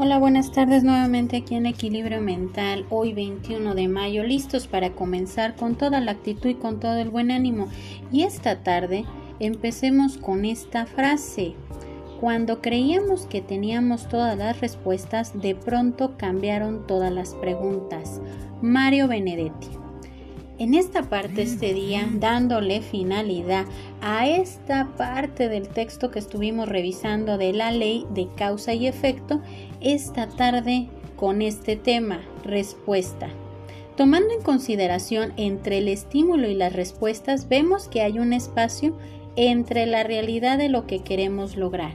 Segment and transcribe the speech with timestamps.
[0.00, 5.56] Hola, buenas tardes nuevamente aquí en Equilibrio Mental, hoy 21 de mayo, listos para comenzar
[5.56, 7.66] con toda la actitud y con todo el buen ánimo.
[8.12, 9.04] Y esta tarde
[9.40, 11.54] empecemos con esta frase.
[12.20, 18.20] Cuando creíamos que teníamos todas las respuestas, de pronto cambiaron todas las preguntas.
[18.62, 19.77] Mario Benedetti.
[20.58, 23.64] En esta parte este día, dándole finalidad
[24.00, 29.40] a esta parte del texto que estuvimos revisando de la ley de causa y efecto,
[29.80, 33.28] esta tarde con este tema, respuesta.
[33.96, 38.98] Tomando en consideración entre el estímulo y las respuestas, vemos que hay un espacio
[39.36, 41.92] entre la realidad de lo que queremos lograr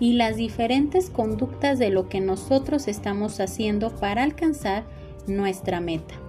[0.00, 4.84] y las diferentes conductas de lo que nosotros estamos haciendo para alcanzar
[5.26, 6.25] nuestra meta.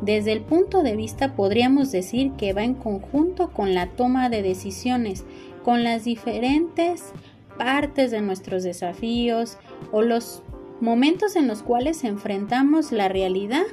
[0.00, 4.42] Desde el punto de vista podríamos decir que va en conjunto con la toma de
[4.42, 5.24] decisiones,
[5.64, 7.12] con las diferentes
[7.58, 9.56] partes de nuestros desafíos
[9.92, 10.42] o los
[10.80, 13.64] momentos en los cuales enfrentamos la realidad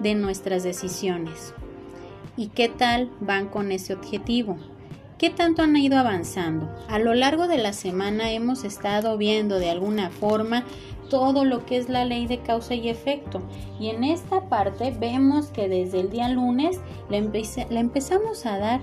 [0.00, 1.54] de nuestras decisiones.
[2.36, 4.56] ¿Y qué tal van con ese objetivo?
[5.18, 6.68] ¿Qué tanto han ido avanzando?
[6.88, 10.64] A lo largo de la semana hemos estado viendo de alguna forma
[11.12, 13.42] todo lo que es la ley de causa y efecto.
[13.78, 18.80] Y en esta parte vemos que desde el día lunes le, empezamos a dar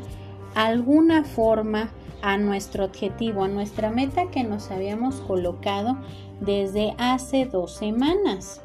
[0.53, 1.89] alguna forma
[2.21, 5.97] a nuestro objetivo, a nuestra meta que nos habíamos colocado
[6.39, 8.61] desde hace dos semanas.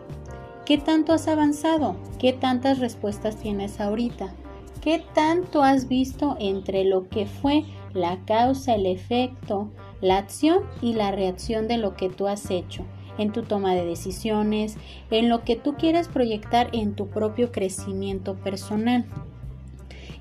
[0.67, 1.97] ¿Qué tanto has avanzado?
[2.19, 4.35] ¿Qué tantas respuestas tienes ahorita?
[4.83, 9.71] ¿Qué tanto has visto entre lo que fue la causa, el efecto,
[10.03, 12.85] la acción y la reacción de lo que tú has hecho?
[13.19, 14.77] En tu toma de decisiones,
[15.11, 19.05] en lo que tú quieres proyectar en tu propio crecimiento personal.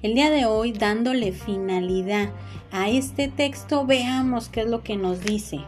[0.01, 2.29] El día de hoy, dándole finalidad
[2.71, 5.61] a este texto, veamos qué es lo que nos dice.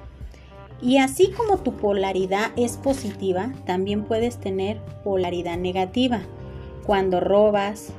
[0.82, 6.22] Y así como tu polaridad es positiva, también puedes tener polaridad negativa.
[6.86, 7.94] Cuando robas,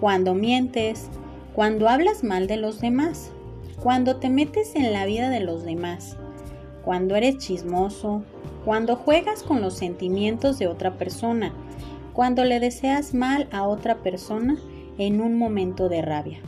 [0.00, 1.10] cuando mientes,
[1.54, 3.30] cuando hablas mal de los demás,
[3.82, 6.16] cuando te metes en la vida de los demás,
[6.84, 8.22] cuando eres chismoso,
[8.64, 11.52] cuando juegas con los sentimientos de otra persona,
[12.12, 14.56] cuando le deseas mal a otra persona
[14.98, 16.40] en un momento de rabia,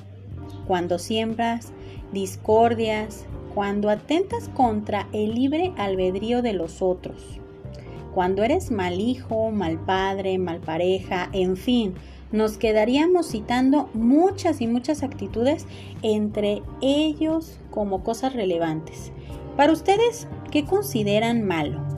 [0.66, 1.72] cuando siembras
[2.12, 7.40] discordias, cuando atentas contra el libre albedrío de los otros,
[8.14, 11.94] cuando eres mal hijo, mal padre, mal pareja, en fin,
[12.30, 15.66] nos quedaríamos citando muchas y muchas actitudes
[16.02, 19.12] entre ellos como cosas relevantes.
[19.56, 21.93] Para ustedes, ¿qué consideran malo?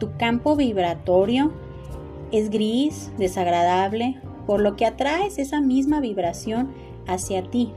[0.00, 1.52] ¿Tu campo vibratorio
[2.32, 6.72] es gris, desagradable, por lo que atraes esa misma vibración
[7.06, 7.72] hacia ti?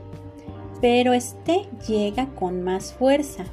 [0.80, 3.44] Pero este llega con más fuerza.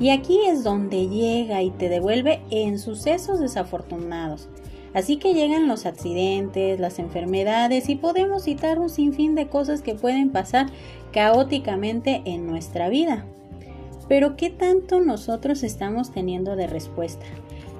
[0.00, 4.48] Y aquí es donde llega y te devuelve en sucesos desafortunados.
[4.92, 9.94] Así que llegan los accidentes, las enfermedades y podemos citar un sinfín de cosas que
[9.94, 10.66] pueden pasar
[11.12, 13.24] caóticamente en nuestra vida.
[14.08, 17.24] Pero ¿qué tanto nosotros estamos teniendo de respuesta?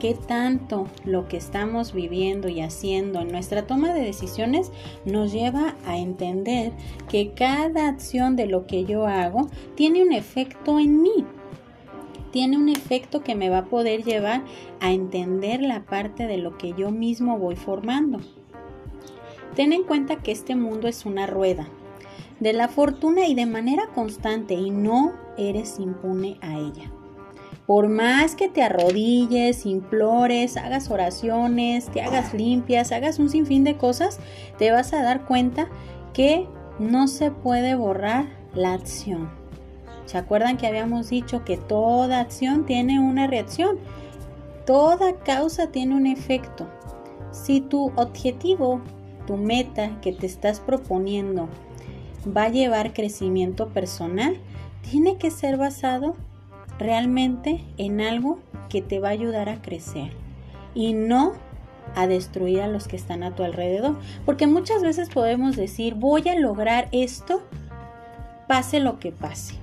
[0.01, 4.73] ¿Qué tanto lo que estamos viviendo y haciendo en nuestra toma de decisiones
[5.05, 6.73] nos lleva a entender
[7.11, 11.27] que cada acción de lo que yo hago tiene un efecto en mí?
[12.33, 14.45] tiene un efecto que me va a poder llevar
[14.79, 18.21] a entender la parte de lo que yo mismo voy formando.
[19.57, 21.69] Ten en cuenta que este mundo es una rueda
[22.39, 26.91] de la fortuna y de manera constante y no eres impune a ella.
[27.71, 33.77] Por más que te arrodilles, implores, hagas oraciones, te hagas limpias, hagas un sinfín de
[33.77, 34.19] cosas,
[34.59, 35.69] te vas a dar cuenta
[36.13, 36.49] que
[36.81, 39.31] no se puede borrar la acción.
[40.05, 43.79] ¿Se acuerdan que habíamos dicho que toda acción tiene una reacción?
[44.67, 46.67] Toda causa tiene un efecto.
[47.31, 48.81] Si tu objetivo,
[49.29, 51.49] tu meta que te estás proponiendo
[52.37, 54.41] va a llevar crecimiento personal,
[54.83, 56.17] tiene que ser basado
[56.81, 60.13] realmente en algo que te va a ayudar a crecer
[60.75, 61.35] y no
[61.95, 63.97] a destruir a los que están a tu alrededor.
[64.27, 67.43] Porque muchas veces podemos decir, voy a lograr esto,
[68.49, 69.61] pase lo que pase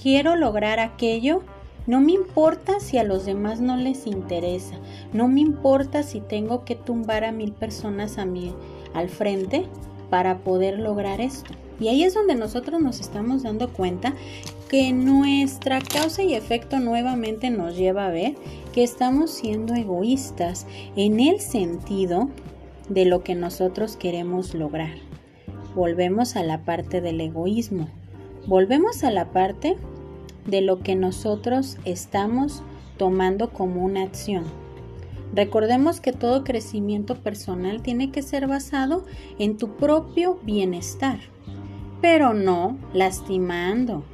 [0.00, 1.42] quiero lograr aquello,
[1.86, 4.76] no me importa si a los demás no les interesa,
[5.12, 8.54] no me importa si tengo que tumbar a mil personas a mí
[8.94, 9.66] al frente
[10.08, 11.52] para poder lograr esto.
[11.78, 14.14] Y ahí es donde nosotros nos estamos dando cuenta
[14.70, 18.36] que nuestra causa y efecto nuevamente nos lleva a ver
[18.72, 20.64] que estamos siendo egoístas
[20.94, 22.30] en el sentido
[22.88, 24.92] de lo que nosotros queremos lograr.
[25.74, 27.88] Volvemos a la parte del egoísmo.
[28.46, 29.76] Volvemos a la parte
[30.46, 32.62] de lo que nosotros estamos
[32.96, 34.44] tomando como una acción.
[35.34, 39.04] Recordemos que todo crecimiento personal tiene que ser basado
[39.40, 41.18] en tu propio bienestar,
[42.00, 44.04] pero no lastimando,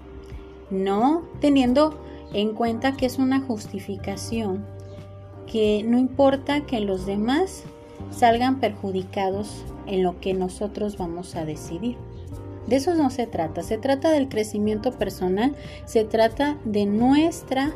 [0.70, 1.98] no teniendo
[2.32, 4.64] en cuenta que es una justificación,
[5.46, 7.64] que no importa que los demás
[8.10, 11.96] salgan perjudicados en lo que nosotros vamos a decidir.
[12.66, 15.54] De eso no se trata, se trata del crecimiento personal,
[15.84, 17.72] se trata de nuestra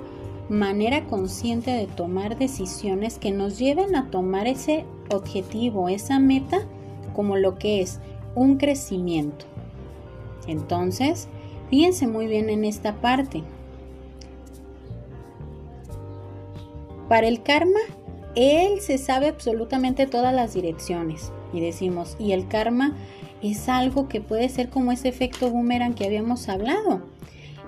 [0.49, 4.85] manera consciente de tomar decisiones que nos lleven a tomar ese
[5.15, 6.59] objetivo, esa meta,
[7.15, 8.01] como lo que es
[8.35, 9.45] un crecimiento.
[10.49, 11.29] Entonces,
[11.71, 13.43] fíjense muy bien en esta parte.
[17.09, 17.81] Para el karma,
[18.35, 21.33] él se sabe absolutamente todas las direcciones.
[21.53, 22.95] Y decimos, y el karma
[23.43, 27.03] es algo que puede ser como ese efecto boomerang que habíamos hablado.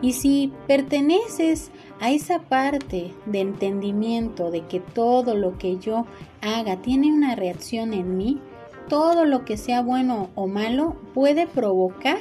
[0.01, 1.71] Y si perteneces
[2.01, 6.07] a esa parte de entendimiento de que todo lo que yo
[6.41, 8.41] haga tiene una reacción en mí,
[8.89, 12.19] todo lo que sea bueno o malo puede provocar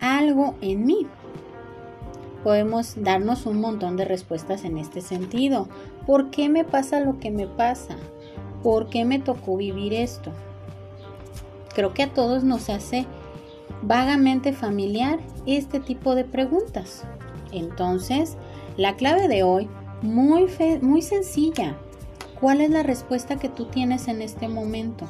[0.00, 1.06] algo en mí.
[2.42, 5.68] Podemos darnos un montón de respuestas en este sentido.
[6.06, 7.96] ¿Por qué me pasa lo que me pasa?
[8.62, 10.32] ¿Por qué me tocó vivir esto?
[11.74, 13.06] Creo que a todos nos hace
[13.82, 17.04] vagamente familiar este tipo de preguntas.
[17.52, 18.36] Entonces,
[18.76, 19.68] la clave de hoy,
[20.02, 20.46] muy,
[20.82, 21.76] muy sencilla.
[22.40, 25.06] ¿Cuál es la respuesta que tú tienes en este momento?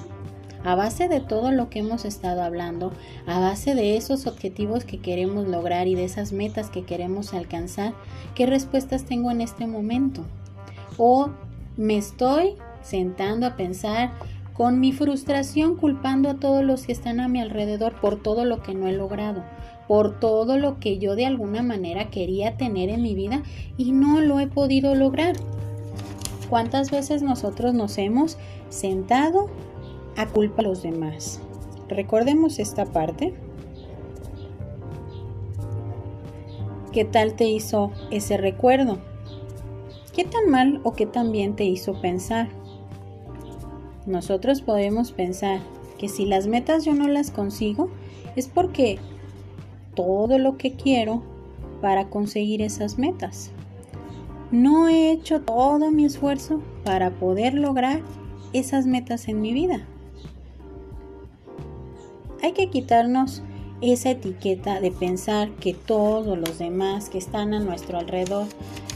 [0.67, 2.93] A base de todo lo que hemos estado hablando,
[3.25, 7.95] a base de esos objetivos que queremos lograr y de esas metas que queremos alcanzar,
[8.35, 10.23] ¿qué respuestas tengo en este momento?
[10.99, 11.31] O
[11.77, 14.11] me estoy sentando a pensar
[14.55, 18.61] con mi frustración culpando a todos los que están a mi alrededor por todo lo
[18.61, 19.45] que no he logrado,
[19.87, 23.45] por todo lo que yo de alguna manera quería tener en mi vida
[23.77, 25.37] y no lo he podido lograr.
[26.51, 28.37] ¿Cuántas veces nosotros nos hemos
[28.69, 29.49] sentado
[30.17, 31.41] a culpa a los demás?
[31.89, 33.35] Recordemos esta parte.
[36.93, 38.99] ¿Qué tal te hizo ese recuerdo?
[40.15, 42.49] ¿Qué tan mal o qué tan bien te hizo pensar?
[44.07, 45.61] nosotros podemos pensar
[45.99, 47.91] que si las metas yo no las consigo,
[48.37, 48.99] es porque
[49.95, 51.23] todo lo que quiero
[51.81, 53.51] para conseguir esas metas.
[54.53, 58.03] No he hecho todo mi esfuerzo para poder lograr
[58.53, 59.87] esas metas en mi vida.
[62.47, 63.43] Hay que quitarnos
[63.81, 68.47] esa etiqueta de pensar que todos los demás que están a nuestro alrededor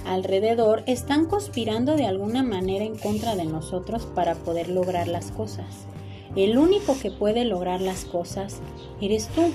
[0.06, 5.88] alrededor están conspirando de alguna manera en contra de nosotros para poder lograr las cosas.
[6.36, 8.60] El único que puede lograr las cosas
[9.00, 9.50] eres tú.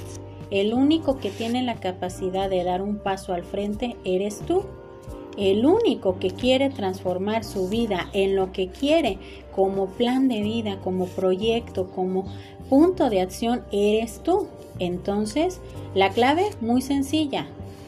[0.52, 4.66] El único que tiene la capacidad de dar un paso al frente eres tú.
[5.38, 9.20] El único que quiere transformar su vida en lo que quiere
[9.54, 12.26] como plan de vida, como proyecto, como
[12.70, 14.48] punto de acción, eres tú.
[14.80, 15.62] Entonces,
[15.94, 17.48] la clave muy sencilla,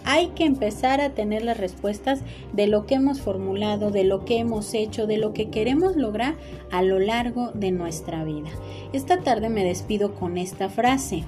[0.10, 2.22] hay que empezar a tener las respuestas
[2.54, 6.36] de lo que hemos formulado, de lo que hemos hecho, de lo que queremos lograr
[6.72, 8.50] a lo largo de nuestra vida.
[8.94, 11.26] Esta tarde me despido con esta frase.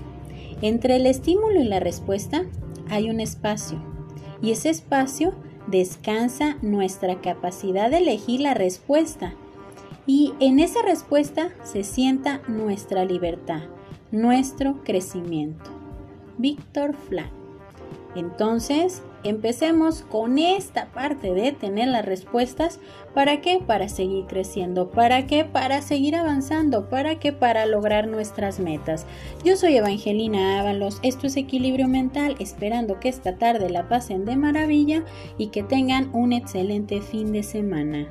[0.62, 2.46] Entre el estímulo y la respuesta
[2.90, 3.80] hay un espacio
[4.42, 5.34] y ese espacio
[5.68, 9.36] descansa nuestra capacidad de elegir la respuesta
[10.10, 13.62] y en esa respuesta se sienta nuestra libertad,
[14.10, 15.70] nuestro crecimiento.
[16.36, 17.40] Víctor Flack
[18.16, 22.80] entonces, empecemos con esta parte de tener las respuestas.
[23.14, 23.60] ¿Para qué?
[23.66, 24.90] Para seguir creciendo.
[24.90, 25.46] ¿Para qué?
[25.46, 26.90] Para seguir avanzando.
[26.90, 27.34] ¿Para qué?
[27.34, 29.06] Para lograr nuestras metas.
[29.44, 31.00] Yo soy Evangelina Ábalos.
[31.04, 32.36] Esto es Equilibrio Mental.
[32.40, 35.04] Esperando que esta tarde la pasen de maravilla
[35.38, 38.08] y que tengan un excelente fin de semana.